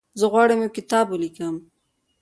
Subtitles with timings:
[0.19, 1.55] زه غواړم یو کتاب ولیکم.